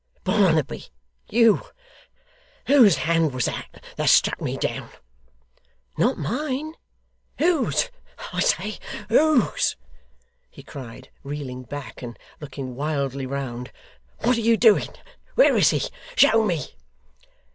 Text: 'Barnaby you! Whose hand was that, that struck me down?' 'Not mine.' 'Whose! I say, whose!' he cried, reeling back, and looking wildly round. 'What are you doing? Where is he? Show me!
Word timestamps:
'Barnaby 0.23 0.85
you! 1.29 1.61
Whose 2.65 2.95
hand 2.97 3.35
was 3.35 3.45
that, 3.45 3.83
that 3.97 4.09
struck 4.09 4.41
me 4.41 4.57
down?' 4.57 4.89
'Not 5.95 6.17
mine.' 6.17 6.73
'Whose! 7.37 7.91
I 8.33 8.39
say, 8.39 8.79
whose!' 9.09 9.75
he 10.49 10.63
cried, 10.63 11.11
reeling 11.21 11.61
back, 11.61 12.01
and 12.01 12.17
looking 12.39 12.73
wildly 12.75 13.27
round. 13.27 13.71
'What 14.21 14.37
are 14.37 14.41
you 14.41 14.57
doing? 14.57 14.89
Where 15.35 15.55
is 15.55 15.69
he? 15.69 15.83
Show 16.15 16.43
me! 16.43 16.65